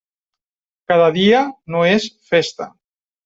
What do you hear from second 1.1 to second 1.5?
dia